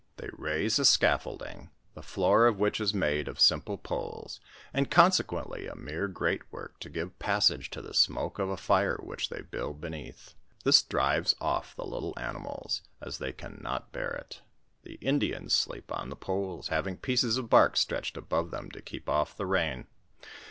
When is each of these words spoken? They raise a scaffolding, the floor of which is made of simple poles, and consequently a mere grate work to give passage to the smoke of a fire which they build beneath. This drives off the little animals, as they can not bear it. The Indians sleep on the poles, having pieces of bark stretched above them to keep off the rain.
They 0.17 0.29
raise 0.33 0.79
a 0.79 0.85
scaffolding, 0.85 1.69
the 1.93 2.01
floor 2.01 2.47
of 2.47 2.57
which 2.57 2.81
is 2.81 2.91
made 2.91 3.27
of 3.27 3.39
simple 3.39 3.77
poles, 3.77 4.39
and 4.73 4.89
consequently 4.89 5.67
a 5.67 5.75
mere 5.75 6.07
grate 6.07 6.41
work 6.51 6.79
to 6.79 6.89
give 6.89 7.19
passage 7.19 7.69
to 7.69 7.83
the 7.83 7.93
smoke 7.93 8.39
of 8.39 8.49
a 8.49 8.57
fire 8.57 8.97
which 8.97 9.29
they 9.29 9.41
build 9.43 9.79
beneath. 9.79 10.33
This 10.63 10.81
drives 10.81 11.35
off 11.39 11.75
the 11.75 11.85
little 11.85 12.17
animals, 12.17 12.81
as 12.99 13.19
they 13.19 13.31
can 13.31 13.59
not 13.61 13.91
bear 13.91 14.09
it. 14.13 14.41
The 14.81 14.95
Indians 15.01 15.55
sleep 15.55 15.91
on 15.91 16.09
the 16.09 16.15
poles, 16.15 16.69
having 16.69 16.97
pieces 16.97 17.37
of 17.37 17.51
bark 17.51 17.77
stretched 17.77 18.17
above 18.17 18.49
them 18.49 18.71
to 18.71 18.81
keep 18.81 19.07
off 19.07 19.37
the 19.37 19.45
rain. 19.45 19.85